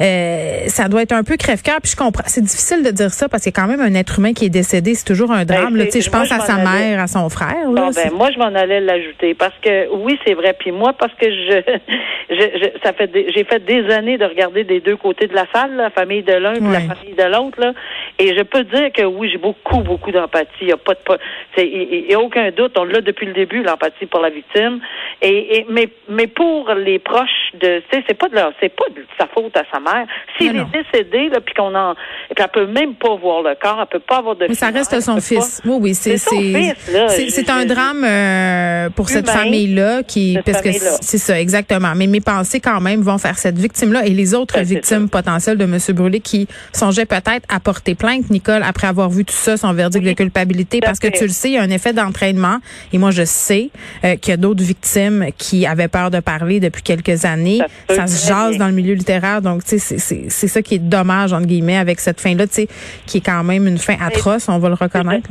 euh, 0.00 0.68
ça 0.68 0.88
doit 0.88 1.02
être 1.02 1.12
un 1.12 1.22
peu 1.24 1.36
crève-cœur. 1.36 1.80
Puis 1.82 1.92
je 1.92 1.96
comprends, 1.96 2.24
c'est 2.26 2.42
difficile 2.42 2.82
de 2.82 2.90
dire 2.90 3.12
ça 3.12 3.28
parce 3.28 3.42
qu'il 3.42 3.52
y 3.54 3.58
a 3.58 3.60
quand 3.60 3.68
même 3.68 3.80
un 3.80 3.94
être 3.94 4.18
humain 4.18 4.32
qui 4.32 4.46
est 4.46 4.50
décédé. 4.50 4.94
C'est 4.94 5.04
toujours 5.04 5.30
un 5.30 5.44
drame. 5.44 5.74
Ben, 5.74 5.84
là. 5.84 5.90
je 5.92 6.10
moi, 6.10 6.20
pense 6.20 6.28
je 6.28 6.34
à 6.34 6.40
sa. 6.40 6.56
Mère, 6.64 7.00
à 7.00 7.06
son 7.06 7.28
frère. 7.28 7.70
là. 7.70 7.82
Bon, 7.82 7.90
ben, 7.90 8.12
moi, 8.12 8.30
je 8.32 8.38
m'en 8.38 8.54
allais 8.54 8.80
l'ajouter 8.80 9.34
parce 9.34 9.54
que 9.62 9.88
oui, 9.94 10.18
c'est 10.26 10.34
vrai. 10.34 10.54
Puis 10.58 10.72
moi, 10.72 10.92
parce 10.92 11.12
que 11.14 11.30
je, 11.30 11.62
je, 12.30 12.34
je- 12.34 12.78
ça 12.82 12.92
fait, 12.92 13.10
j'ai 13.34 13.44
fait 13.44 13.64
des 13.64 13.88
années 13.90 14.18
de 14.18 14.24
regarder 14.24 14.64
des 14.64 14.80
deux 14.80 14.96
côtés 14.96 15.26
de 15.26 15.34
la 15.34 15.46
salle, 15.54 15.76
la 15.76 15.90
famille 15.90 16.22
de 16.22 16.32
l'un 16.34 16.52
puis 16.54 16.62
Ouais. 16.62 16.72
la 16.86 16.94
famille 16.94 17.14
de 17.14 17.22
l'autre, 17.24 17.60
là. 17.60 17.72
Et 18.20 18.36
je 18.36 18.42
peux 18.42 18.64
dire 18.64 18.92
que 18.92 19.02
oui, 19.02 19.30
j'ai 19.32 19.38
beaucoup, 19.38 19.80
beaucoup 19.80 20.12
d'empathie. 20.12 20.48
Il 20.60 20.68
y 20.68 20.72
a 20.72 20.76
pas 20.76 20.92
de, 20.92 21.62
il 21.62 22.10
y 22.10 22.14
a 22.14 22.20
aucun 22.20 22.50
doute. 22.50 22.76
On 22.76 22.84
l'a 22.84 23.00
depuis 23.00 23.24
le 23.24 23.32
début, 23.32 23.62
l'empathie 23.62 24.04
pour 24.04 24.20
la 24.20 24.28
victime. 24.28 24.80
Et, 25.22 25.56
et 25.56 25.66
mais, 25.70 25.88
mais 26.08 26.26
pour 26.26 26.70
les 26.74 26.98
proches 26.98 27.28
de, 27.58 27.82
c'est 27.90 28.14
pas 28.14 28.28
de 28.28 28.34
leur, 28.34 28.52
c'est 28.60 28.68
pas 28.68 28.84
de 28.94 29.04
sa 29.18 29.26
faute 29.26 29.56
à 29.56 29.62
sa 29.72 29.80
mère. 29.80 30.06
S'il 30.36 30.54
est 30.54 30.64
décédé, 30.70 31.30
là, 31.30 31.40
puis 31.40 31.54
qu'on 31.54 31.74
en, 31.74 31.94
qu'elle 32.36 32.48
peut 32.48 32.66
même 32.66 32.94
pas 32.94 33.14
voir 33.16 33.42
le 33.42 33.54
corps, 33.54 33.78
elle 33.80 33.86
peut 33.86 34.04
pas 34.06 34.18
avoir 34.18 34.36
de. 34.36 34.46
Mais 34.48 34.54
ça 34.54 34.68
reste 34.68 35.00
son 35.00 35.14
pas- 35.14 35.20
fils. 35.22 35.62
Oui, 35.64 35.76
oui, 35.80 35.94
c'est 35.94 36.18
C'est 36.18 37.50
un 37.50 37.64
drame 37.64 38.04
euh, 38.04 38.90
pour 38.90 39.08
cette 39.08 39.30
famille-là 39.30 40.02
qui 40.02 40.34
Cette 40.34 40.44
parce 40.44 40.62
que 40.62 40.72
c'est 40.72 41.18
ça 41.18 41.40
exactement. 41.40 41.92
Mais 41.96 42.06
mes 42.06 42.20
pensées 42.20 42.60
quand 42.60 42.80
même 42.80 43.00
vont 43.00 43.18
faire 43.18 43.38
cette 43.38 43.58
victime-là 43.58 44.04
et 44.04 44.10
les 44.10 44.34
autres 44.34 44.60
victimes 44.60 45.08
potentielles 45.08 45.56
de 45.56 45.64
Monsieur 45.64 45.94
Brûlé 45.94 46.20
qui 46.20 46.46
songeaient 46.74 47.06
peut-être 47.06 47.46
à 47.48 47.60
porter 47.60 47.94
plainte, 47.94 48.09
Nicole, 48.30 48.62
après 48.62 48.86
avoir 48.86 49.10
vu 49.10 49.24
tout 49.24 49.34
ça, 49.34 49.56
son 49.56 49.72
verdict 49.72 50.04
Oui, 50.04 50.10
de 50.10 50.16
culpabilité, 50.16 50.80
parce 50.80 50.98
que 50.98 51.08
tu 51.08 51.24
le 51.24 51.30
sais, 51.30 51.50
il 51.50 51.54
y 51.54 51.58
a 51.58 51.62
un 51.62 51.70
effet 51.70 51.92
d'entraînement. 51.92 52.58
Et 52.92 52.98
moi, 52.98 53.10
je 53.10 53.24
sais 53.24 53.70
euh, 54.04 54.16
qu'il 54.16 54.30
y 54.30 54.34
a 54.34 54.36
d'autres 54.36 54.62
victimes 54.62 55.26
qui 55.36 55.66
avaient 55.66 55.88
peur 55.88 56.10
de 56.10 56.20
parler 56.20 56.60
depuis 56.60 56.82
quelques 56.82 57.24
années. 57.24 57.60
Ça 57.88 57.94
Ça 57.94 58.06
se 58.06 58.28
jase 58.28 58.56
dans 58.58 58.66
le 58.66 58.72
milieu 58.72 58.94
littéraire, 58.94 59.42
donc 59.42 59.64
tu 59.64 59.78
sais, 59.78 59.98
c'est 59.98 60.48
ça 60.48 60.62
qui 60.62 60.74
est 60.76 60.78
dommage 60.78 61.32
entre 61.32 61.46
guillemets 61.46 61.76
avec 61.76 62.00
cette 62.00 62.20
fin-là, 62.20 62.46
tu 62.46 62.54
sais, 62.54 62.68
qui 63.06 63.18
est 63.18 63.20
quand 63.20 63.44
même 63.44 63.66
une 63.66 63.78
fin 63.78 63.96
atroce, 64.00 64.48
on 64.48 64.58
va 64.58 64.68
le 64.68 64.74
reconnaître. 64.74 65.28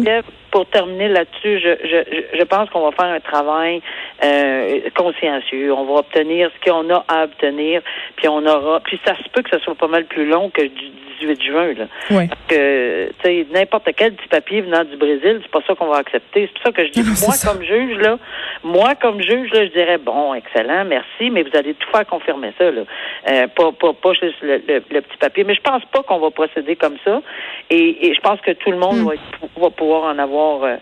Pour 0.51 0.65
terminer 0.67 1.07
là-dessus, 1.09 1.59
je, 1.59 1.69
je, 1.87 2.37
je 2.39 2.43
pense 2.43 2.69
qu'on 2.69 2.81
va 2.89 2.91
faire 2.91 3.13
un 3.13 3.19
travail 3.19 3.81
euh, 4.23 4.79
consciencieux. 4.95 5.73
On 5.73 5.85
va 5.85 5.99
obtenir 5.99 6.49
ce 6.59 6.69
qu'on 6.69 6.89
a 6.93 7.03
à 7.07 7.23
obtenir, 7.25 7.81
puis 8.15 8.27
on 8.27 8.45
aura. 8.45 8.79
Puis 8.81 8.99
ça 9.05 9.15
se 9.15 9.29
peut 9.29 9.41
que 9.41 9.49
ce 9.51 9.59
soit 9.59 9.75
pas 9.75 9.87
mal 9.87 10.05
plus 10.05 10.25
long 10.25 10.49
que 10.49 10.61
du 10.63 10.85
18 11.21 11.43
juin. 11.43 11.73
Là. 11.77 11.85
Oui. 12.11 12.29
Que 12.47 13.09
tu 13.09 13.13
sais, 13.23 13.45
n'importe 13.51 13.89
quel 13.95 14.13
petit 14.13 14.27
papier 14.29 14.61
venant 14.61 14.83
du 14.85 14.95
Brésil, 14.95 15.39
c'est 15.41 15.51
pas 15.51 15.59
ça 15.67 15.75
qu'on 15.75 15.87
va 15.87 15.97
accepter. 15.97 16.47
C'est 16.47 16.53
pour 16.53 16.63
ça 16.63 16.71
que 16.71 16.85
je 16.85 16.91
dis, 16.91 16.99
Non, 17.03 17.07
moi 17.25 17.33
ça. 17.35 17.51
comme 17.51 17.61
juge 17.63 17.97
là, 17.97 18.17
moi 18.63 18.95
comme 18.95 19.21
juge 19.21 19.51
là, 19.51 19.65
je 19.65 19.71
dirais 19.71 19.97
bon, 19.97 20.33
excellent, 20.33 20.85
merci, 20.85 21.29
mais 21.29 21.43
vous 21.43 21.55
allez 21.57 21.73
tout 21.73 21.89
faire 21.91 22.05
confirmer 22.07 22.53
ça 22.57 22.71
là. 22.71 22.81
Euh, 23.29 23.47
pas, 23.47 23.71
pas, 23.73 23.91
pas 23.93 24.13
juste 24.13 24.41
le, 24.41 24.61
le- 24.67 24.83
le 24.89 25.01
petit 25.01 25.17
papier. 25.19 25.43
Mais 25.43 25.55
je 25.55 25.61
pense 25.61 25.83
pas 25.91 26.03
qu'on 26.03 26.19
va 26.19 26.31
procéder 26.31 26.75
comme 26.77 26.95
ça. 27.03 27.21
Et, 27.69 28.07
et 28.07 28.13
je 28.13 28.21
pense 28.21 28.39
que 28.41 28.51
tout 28.51 28.71
le 28.71 28.77
monde 28.77 28.97
Mm. 28.99 29.05
va, 29.07 29.13
être- 29.15 29.59
va 29.59 29.69
pouvoir 29.69 30.03
en 30.05 30.17
avoir, 30.19 30.38
euh, 30.63 30.75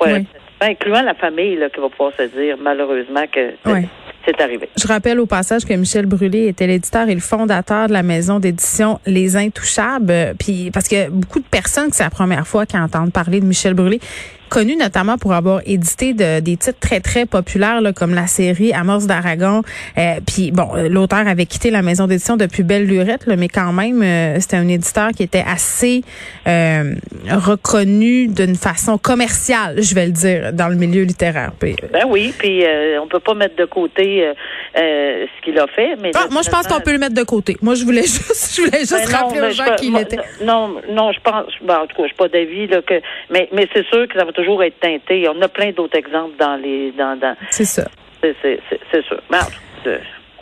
Oui. 0.00 0.26
incluant 0.60 1.02
la 1.02 1.14
famille 1.14 1.56
là, 1.56 1.68
qui 1.70 1.80
va 1.80 1.88
pouvoir 1.88 2.12
se 2.16 2.22
dire 2.24 2.56
malheureusement 2.60 3.24
que 3.32 3.52
Oui. 3.66 3.86
c'est 4.26 4.40
arrivé. 4.40 4.68
Je 4.76 4.86
rappelle 4.88 5.20
au 5.20 5.26
passage 5.26 5.64
que 5.64 5.74
Michel 5.74 6.06
Brûlé 6.06 6.48
était 6.48 6.66
l'éditeur 6.66 7.08
et 7.08 7.14
le 7.14 7.20
fondateur 7.20 7.88
de 7.88 7.92
la 7.92 8.02
maison 8.02 8.38
d'édition 8.38 8.98
Les 9.06 9.36
Intouchables. 9.36 10.10
Euh, 10.10 10.32
Puis 10.38 10.70
parce 10.72 10.88
que 10.88 11.08
beaucoup 11.10 11.40
de 11.40 11.46
personnes, 11.48 11.90
que 11.90 11.96
c'est 11.96 12.04
la 12.04 12.10
première 12.10 12.46
fois 12.46 12.66
qui 12.66 12.76
entendent 12.76 13.12
parler 13.12 13.40
de 13.40 13.46
Michel 13.46 13.74
Brûlé, 13.74 14.00
connu 14.48 14.76
notamment 14.76 15.18
pour 15.18 15.32
avoir 15.32 15.60
édité 15.66 16.14
de, 16.14 16.40
des 16.40 16.56
titres 16.56 16.80
très 16.80 17.00
très 17.00 17.26
populaires 17.26 17.80
là, 17.80 17.92
comme 17.92 18.14
la 18.14 18.26
série 18.26 18.72
Amorce 18.72 19.06
d'Aragon. 19.06 19.62
Euh, 19.96 20.14
puis 20.26 20.50
bon, 20.50 20.68
euh, 20.74 20.88
l'auteur 20.88 21.26
avait 21.26 21.46
quitté 21.46 21.70
la 21.70 21.82
maison 21.82 22.06
d'édition 22.06 22.36
depuis 22.36 22.62
Belle 22.62 22.86
Lurette, 22.86 23.26
là, 23.26 23.36
mais 23.36 23.48
quand 23.48 23.72
même 23.72 24.02
euh, 24.02 24.40
c'était 24.40 24.56
un 24.56 24.68
éditeur 24.68 25.10
qui 25.10 25.22
était 25.22 25.44
assez 25.46 26.02
euh, 26.46 26.94
reconnu 27.30 28.28
d'une 28.28 28.56
façon 28.56 28.98
commerciale, 28.98 29.76
je 29.82 29.94
vais 29.94 30.06
le 30.06 30.12
dire, 30.12 30.52
dans 30.52 30.68
le 30.68 30.76
milieu 30.76 31.02
littéraire. 31.02 31.52
Puis, 31.58 31.76
Ben 31.92 32.04
oui, 32.08 32.32
puis 32.38 32.64
euh, 32.64 33.00
on 33.00 33.06
peut 33.06 33.20
pas 33.20 33.34
mettre 33.34 33.56
de 33.56 33.64
côté 33.64 34.24
euh, 34.24 34.34
euh, 34.78 35.26
ce 35.36 35.44
qu'il 35.44 35.58
a 35.58 35.66
fait, 35.66 35.96
mais 36.00 36.10
ah, 36.14 36.26
moi 36.30 36.42
je 36.42 36.50
pense 36.50 36.66
qu'on 36.66 36.80
peut 36.80 36.92
le 36.92 36.98
mettre 36.98 37.14
de 37.14 37.22
côté. 37.22 37.56
Moi 37.62 37.74
je 37.74 37.84
voulais 37.84 38.02
juste, 38.02 38.56
je 38.56 38.62
voulais 38.62 38.80
juste 38.80 38.92
Ben 38.92 39.10
non, 39.10 39.18
rappeler 39.18 39.40
mais 39.40 39.46
aux 39.48 39.50
gens 39.50 39.74
qui 39.76 39.88
il 39.88 39.98
était. 39.98 40.18
Non, 40.42 40.76
non, 40.90 41.12
je 41.12 41.20
pense. 41.20 41.46
ben, 41.62 41.78
en 41.78 41.86
tout 41.86 41.96
cas, 41.96 42.02
je 42.02 42.08
suis 42.08 42.16
pas 42.16 42.28
d'avis 42.28 42.66
là 42.66 42.82
que, 42.82 43.00
mais 43.30 43.48
mais 43.52 43.66
c'est 43.74 43.86
sûr 43.86 44.06
que 44.08 44.18
ça 44.18 44.24
va 44.24 44.32
toujours 44.42 44.62
être 44.62 44.78
teinté. 44.80 45.28
On 45.28 45.40
a 45.42 45.48
plein 45.48 45.72
d'autres 45.72 45.96
exemples 45.98 46.36
dans 46.38 46.56
les 46.56 46.92
dans 46.92 47.16
dans. 47.18 47.34
C'est 47.50 47.64
ça. 47.64 47.84
C'est 48.22 48.34
c'est 48.42 48.60
c'est- 48.68 48.80
c'est 48.90 49.04
sûr. 49.04 49.20
Mais 49.30 49.38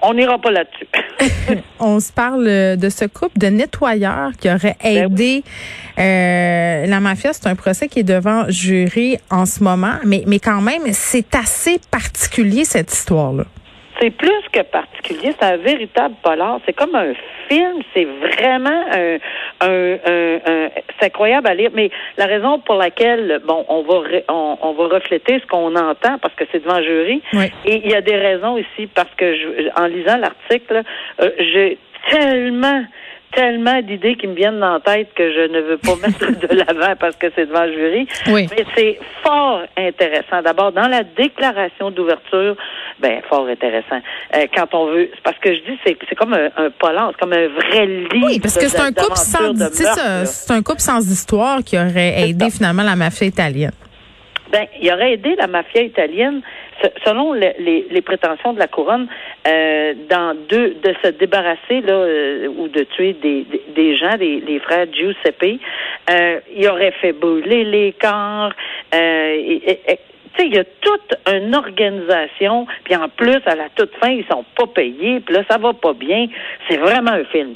on 0.03 0.13
n'ira 0.15 0.39
pas 0.39 0.51
là-dessus. 0.51 0.87
On 1.81 1.99
se 2.01 2.13
parle 2.13 2.47
euh, 2.47 2.77
de 2.77 2.89
ce 2.91 3.05
couple 3.07 3.39
de 3.39 3.47
nettoyeurs 3.47 4.31
qui 4.39 4.49
aurait 4.49 4.77
Ben 4.83 5.05
aidé 5.07 5.43
euh, 5.99 6.87
la 6.87 7.01
mafia. 7.01 7.33
C'est 7.33 7.47
un 7.47 7.55
procès 7.55 7.89
qui 7.89 8.01
est 8.01 8.09
devant 8.17 8.45
jury 8.49 9.17
en 9.31 9.47
ce 9.47 9.63
moment, 9.63 9.95
mais, 10.05 10.23
mais 10.27 10.39
quand 10.39 10.61
même, 10.61 10.83
c'est 10.93 11.35
assez 11.35 11.81
particulier 11.91 12.65
cette 12.65 12.93
histoire-là. 12.93 13.45
C'est 14.01 14.11
plus 14.11 14.43
que 14.53 14.61
particulier, 14.63 15.33
c'est 15.39 15.43
un 15.45 15.57
véritable 15.57 16.15
polar. 16.23 16.61
C'est 16.67 16.73
comme 16.75 16.95
un 16.95 17.15
film, 17.49 17.81
c'est 17.95 18.05
vraiment 18.05 18.85
un, 18.93 19.17
un, 19.63 19.93
un- 20.05 20.37
un- 20.47 20.69
c'est 20.99 21.07
incroyable 21.07 21.47
à 21.49 21.55
lire. 21.55 21.71
Mais 21.73 21.91
la 22.19 22.27
raison 22.27 22.59
pour 22.59 22.75
laquelle, 22.75 23.41
bon, 23.47 23.65
on 23.69 23.83
va 23.83 23.95
re- 24.09 24.25
on, 24.29 24.59
on 24.61 24.73
va 24.73 24.89
refléter 24.97 25.39
ce 25.41 25.47
qu'on 25.47 25.75
entend 25.77 26.19
parce 26.19 26.35
que 26.35 26.45
c'est 26.53 26.63
devant 26.63 26.83
jury. 26.83 27.23
Oui. 27.33 27.47
Et 27.65 27.77
il 27.85 27.91
y 27.91 27.95
a 27.95 28.01
des 28.03 28.17
raisons 28.17 28.57
ici 28.59 28.87
parce 28.95 29.13
que 29.17 29.35
je, 29.35 29.71
en 29.81 29.87
lisant 29.87 30.19
l'article, 30.19 30.83
euh, 31.23 31.31
j'ai 31.39 31.79
tellement 32.11 32.85
tellement 33.33 33.81
d'idées 33.83 34.17
qui 34.17 34.27
me 34.27 34.35
viennent 34.35 34.61
dans 34.61 34.75
la 34.75 34.81
tête 34.81 35.09
que 35.15 35.33
je 35.33 35.49
ne 35.53 35.61
veux 35.61 35.79
pas 35.79 35.97
mettre 36.07 36.47
de 36.47 36.55
l'avant 36.55 36.95
parce 36.99 37.17
que 37.17 37.27
c'est 37.35 37.47
devant 37.47 37.65
le 37.65 37.73
jury. 37.73 38.09
Oui. 38.29 38.47
Mais 38.51 38.65
c'est 38.75 38.99
fort 39.23 39.63
intéressant. 39.77 40.43
D'abord, 40.43 40.73
dans 40.73 40.89
la 40.89 41.03
déclaration 41.03 41.91
d'ouverture, 41.91 42.57
ben 42.99 43.21
fort 43.29 43.47
intéressant. 43.47 44.01
Euh, 44.35 44.47
quand 44.55 44.75
on 44.75 44.87
veut, 44.87 45.11
parce 45.23 45.39
que 45.39 45.55
je 45.55 45.61
dis, 45.61 45.79
c'est 45.85 45.97
c'est 46.09 46.15
comme 46.15 46.35
un, 46.35 46.49
un 46.57 46.71
polar, 46.71 47.11
c'est 47.13 47.21
comme 47.21 47.33
un 47.33 47.49
vrai 47.49 47.87
livre. 47.87 48.27
Oui, 48.27 48.41
parce 48.41 48.57
que 48.57 48.69
c'est 48.69 48.81
un 48.81 48.93
couple 48.93 49.17
sans, 49.17 49.55
c'est 50.25 50.53
un 50.53 50.63
couple 50.63 50.81
sans 50.81 51.01
histoire 51.11 51.63
qui 51.65 51.77
aurait 51.77 52.29
aidé 52.29 52.51
finalement 52.51 52.83
la 52.83 52.97
mafia 52.97 53.27
italienne. 53.27 53.73
Ben, 54.51 54.67
il 54.81 54.91
aurait 54.93 55.15
aidé 55.15 55.35
la 55.37 55.49
mafia 55.49 55.83
italienne, 55.83 56.41
selon 57.05 57.33
le- 57.33 57.55
les, 57.59 57.87
les 57.91 58.01
prétentions 58.03 58.53
de 58.53 58.59
la 58.59 58.67
couronne, 58.69 59.07
euh, 59.47 59.95
dans 60.09 60.37
deux, 60.49 60.77
de 60.83 60.95
se 61.03 61.09
débarrasser 61.09 61.81
là 61.83 61.93
euh, 61.95 62.49
ou 62.57 62.69
de 62.69 62.83
tuer 62.85 63.13
des, 63.15 63.47
des, 63.75 63.97
gens, 63.97 64.17
des, 64.17 64.41
les 64.41 64.59
frères 64.61 64.87
Giuseppe. 64.93 65.61
Euh, 66.11 66.41
il 66.55 66.69
aurait 66.69 66.93
fait 66.93 67.13
brûler 67.13 67.65
les 67.65 67.93
corps. 68.01 68.53
Euh, 68.95 69.35
et- 69.35 69.71
et- 69.71 69.81
et- 69.93 69.99
il 70.39 70.55
y 70.55 70.59
a 70.59 70.65
toute 70.65 71.15
une 71.33 71.55
organisation, 71.55 72.67
puis 72.85 72.95
en 72.95 73.09
plus, 73.09 73.41
à 73.47 73.55
la 73.55 73.69
toute 73.75 73.95
fin, 73.97 74.11
ils 74.11 74.25
sont 74.31 74.45
pas 74.55 74.67
payés, 74.67 75.21
puis 75.21 75.35
là, 75.35 75.43
ça 75.49 75.57
va 75.57 75.73
pas 75.73 75.95
bien. 75.95 76.27
C'est 76.69 76.77
vraiment 76.77 77.13
un 77.13 77.25
film. 77.25 77.55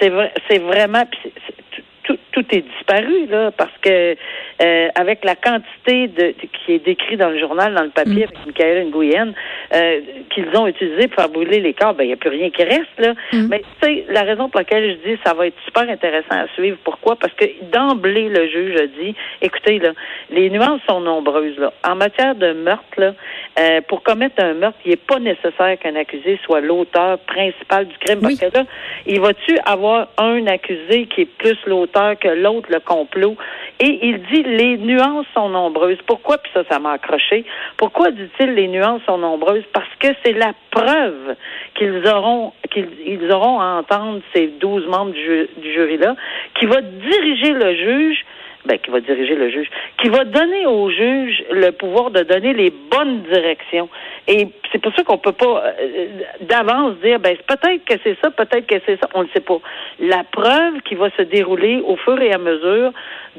C'est 0.00 0.12
c'est 0.48 0.58
vraiment, 0.58 1.04
puis 1.10 1.18
c'est- 1.24 1.32
c'est- 1.48 1.82
tout, 2.04 2.18
tout 2.42 2.54
est 2.54 2.62
disparu 2.62 3.26
là 3.26 3.50
parce 3.56 3.76
que 3.82 4.16
euh, 4.62 4.88
avec 4.94 5.24
la 5.24 5.34
quantité 5.34 6.08
de, 6.08 6.34
qui 6.64 6.72
est 6.72 6.84
décrit 6.84 7.16
dans 7.16 7.30
le 7.30 7.38
journal, 7.38 7.74
dans 7.74 7.82
le 7.82 7.90
papier 7.90 8.24
avec 8.24 8.46
Michael 8.46 8.88
Nguyen, 8.88 9.32
euh, 9.74 10.00
qu'ils 10.30 10.48
ont 10.56 10.66
utilisé 10.66 11.08
pour 11.08 11.22
faire 11.22 11.28
brûler 11.28 11.60
les 11.60 11.74
corps, 11.74 11.94
ben 11.94 12.04
il 12.04 12.08
n'y 12.08 12.12
a 12.12 12.16
plus 12.16 12.30
rien 12.30 12.50
qui 12.50 12.62
reste 12.62 12.98
là. 12.98 13.14
Mais 13.32 13.62
tu 13.80 13.86
sais, 13.86 14.04
la 14.08 14.22
raison 14.22 14.48
pour 14.48 14.60
laquelle 14.60 14.90
je 14.90 15.10
dis 15.10 15.18
ça 15.24 15.34
va 15.34 15.46
être 15.46 15.58
super 15.64 15.88
intéressant 15.88 16.32
à 16.32 16.46
suivre. 16.54 16.78
Pourquoi? 16.84 17.16
Parce 17.16 17.32
que 17.34 17.44
d'emblée 17.72 18.28
le 18.28 18.48
juge 18.48 18.76
a 18.76 18.86
dit, 18.86 19.14
écoutez 19.42 19.78
là, 19.78 19.92
les 20.30 20.50
nuances 20.50 20.80
sont 20.88 21.00
nombreuses 21.00 21.58
là. 21.58 21.72
En 21.86 21.96
matière 21.96 22.34
de 22.34 22.52
meurtre 22.52 22.84
là, 22.98 23.14
euh, 23.58 23.80
pour 23.88 24.02
commettre 24.02 24.42
un 24.42 24.54
meurtre, 24.54 24.78
il 24.84 24.90
n'est 24.90 24.96
pas 24.96 25.18
nécessaire 25.18 25.78
qu'un 25.78 25.96
accusé 25.96 26.38
soit 26.44 26.60
l'auteur 26.60 27.18
principal 27.20 27.86
du 27.86 27.96
crime 27.98 28.20
Oui. 28.22 28.36
parce 28.38 28.52
que 28.52 28.58
là, 28.58 28.64
il 29.06 29.20
va-tu 29.20 29.58
avoir 29.64 30.08
un 30.18 30.46
accusé 30.46 31.06
qui 31.06 31.22
est 31.22 31.30
plus 31.38 31.56
l'auteur 31.66 32.18
que 32.18 32.28
l'autre, 32.34 32.68
le 32.70 32.80
complot? 32.80 33.36
Et 33.78 34.06
il 34.08 34.22
dit 34.22 34.42
les 34.42 34.76
nuances 34.78 35.26
sont 35.34 35.48
nombreuses. 35.48 35.98
Pourquoi? 36.06 36.38
Puis 36.38 36.50
ça, 36.54 36.62
ça 36.70 36.78
m'a 36.78 36.92
accroché. 36.92 37.44
Pourquoi 37.76 38.10
dit-il 38.10 38.54
les 38.54 38.68
nuances 38.68 39.02
sont 39.06 39.18
nombreuses? 39.18 39.64
Parce 39.72 39.94
que 39.98 40.08
c'est 40.24 40.32
la 40.32 40.52
preuve 40.70 41.36
qu'ils 41.74 42.06
auront 42.06 42.52
qu'ils 42.70 42.88
ils 43.06 43.32
auront 43.32 43.60
à 43.60 43.80
entendre 43.80 44.20
ces 44.34 44.48
douze 44.60 44.86
membres 44.86 45.12
du, 45.12 45.48
du 45.56 45.72
jury-là, 45.72 46.14
qui 46.58 46.66
va 46.66 46.80
diriger 46.80 47.52
le 47.52 47.74
juge 47.74 48.24
ben, 48.66 48.78
qui 48.78 48.90
va 48.90 49.00
diriger 49.00 49.34
le 49.36 49.48
juge, 49.50 49.68
qui 50.02 50.08
va 50.10 50.24
donner 50.24 50.66
au 50.66 50.90
juge 50.90 51.42
le 51.50 51.70
pouvoir 51.70 52.10
de 52.10 52.22
donner 52.22 52.52
les 52.52 52.70
bonnes 52.90 53.22
directions. 53.22 53.88
Et 54.28 54.48
c'est 54.70 54.80
pour 54.80 54.94
ça 54.94 55.02
qu'on 55.02 55.16
peut 55.18 55.32
pas 55.32 55.64
euh, 55.80 56.06
d'avance 56.42 56.94
dire, 57.02 57.18
ben 57.20 57.36
peut-être 57.48 57.84
que 57.86 57.94
c'est 58.04 58.16
ça, 58.22 58.30
peut-être 58.30 58.66
que 58.66 58.76
c'est 58.86 59.00
ça, 59.00 59.08
on 59.14 59.22
ne 59.22 59.28
sait 59.28 59.40
pas. 59.40 59.58
La 59.98 60.24
preuve 60.30 60.80
qui 60.84 60.94
va 60.94 61.08
se 61.16 61.22
dérouler 61.22 61.80
au 61.86 61.96
fur 61.96 62.20
et 62.20 62.32
à 62.32 62.38
mesure 62.38 62.92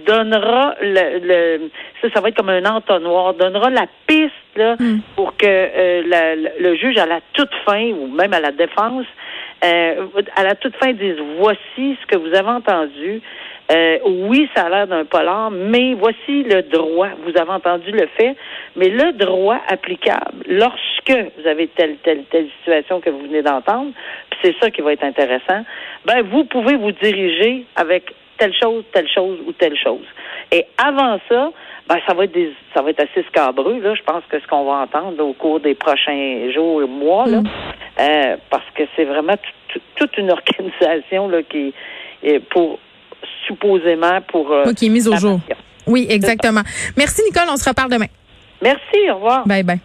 donnera 0.06 0.76
le, 0.82 1.20
le 1.60 1.70
ça, 2.02 2.08
ça 2.14 2.22
va 2.22 2.30
être 2.30 2.38
comme 2.38 2.50
un 2.50 2.66
entonnoir, 2.66 3.34
donnera 3.36 3.70
la 3.70 3.86
piste 4.08 4.32
là 4.56 4.76
pour 5.16 5.38
que 5.38 5.46
euh, 5.48 6.04
la- 6.08 6.36
le 6.36 6.76
juge 6.76 6.98
à 6.98 7.06
la 7.06 7.20
toute 7.34 7.54
fin 7.66 7.92
ou 7.92 8.08
même 8.08 8.34
à 8.34 8.40
la 8.40 8.52
défense 8.52 9.06
euh, 9.64 10.08
à 10.36 10.44
la 10.44 10.56
toute 10.56 10.76
fin 10.78 10.92
dise 10.94 11.18
voici 11.38 11.98
ce 12.02 12.06
que 12.08 12.18
vous 12.18 12.34
avez 12.34 12.50
entendu. 12.50 13.22
Euh, 13.72 14.00
oui, 14.06 14.50
ça 14.56 14.64
a 14.66 14.70
l'air 14.70 14.88
d'un 14.88 15.06
polar, 15.06 15.50
mais 15.52 15.94
voici 15.94 16.44
le 16.44 16.64
droit. 16.64 17.10
Vous 17.24 17.38
avez 17.40 17.52
entendu 17.52 17.92
le 17.92 18.08
fait, 18.18 18.36
mais 18.76 18.90
le 18.90 19.14
droit 19.14 19.60
applicable 19.68 20.44
lorsque 20.48 21.12
vous 21.38 21.48
avez 21.48 21.68
telle, 21.68 21.96
telle, 22.04 22.24
telle 22.26 22.48
situation 22.60 23.00
que 23.00 23.10
vous 23.10 23.22
venez 23.22 23.42
d'entendre, 23.44 23.92
puis 24.30 24.40
c'est 24.44 24.56
ça 24.60 24.70
qui 24.72 24.82
va 24.82 24.94
être 24.94 25.04
intéressant, 25.04 25.64
ben 26.06 26.22
vous 26.24 26.44
pouvez 26.46 26.76
vous 26.76 26.92
diriger 26.92 27.66
avec 27.76 28.14
telle 28.38 28.54
chose, 28.60 28.84
telle 28.92 29.08
chose 29.08 29.38
ou 29.46 29.52
telle 29.54 29.78
chose. 29.78 30.06
Et 30.52 30.66
avant 30.84 31.20
ça, 31.30 31.52
ben 31.88 31.98
ça 32.08 32.14
va 32.14 32.24
être 32.26 32.32
des, 32.34 32.52
ça 32.74 32.82
va 32.82 32.90
être 32.90 33.02
assez 33.02 33.24
scabreux 33.30 33.80
là. 33.80 33.94
Je 33.96 34.02
pense 34.04 34.24
que 34.28 34.40
ce 34.40 34.48
qu'on 34.48 34.66
va 34.66 34.82
entendre 34.84 35.24
au 35.24 35.34
cours 35.34 35.60
des 35.60 35.76
prochains 35.76 36.50
jours 36.54 36.82
et 36.82 36.88
mois 36.88 37.28
là, 37.28 37.42
euh, 38.00 38.38
parce 38.50 38.66
que 38.76 38.84
c'est 38.96 39.06
vraiment 39.06 39.36
tout- 39.38 39.80
tout- 39.80 39.82
toute 39.96 40.18
une 40.18 40.32
organisation 40.38 41.30
là 41.30 41.44
qui 41.44 41.74
est 42.24 42.40
pour 42.50 42.80
supposément 43.48 44.22
pour 44.28 44.52
euh, 44.52 44.64
Oui, 44.68 44.76
qui 44.76 44.86
est 44.88 44.90
mise 44.90 45.08
au 45.08 45.16
jour. 45.16 45.40
Oui, 45.88 46.06
exactement. 46.10 46.62
Merci 46.98 47.22
Nicole, 47.24 47.50
on 47.50 47.58
se 47.58 47.68
reparle 47.68 47.90
demain. 47.92 48.08
Merci, 48.62 49.10
au 49.10 49.16
revoir. 49.16 49.48
Bye 49.48 49.64
bye. 49.64 49.82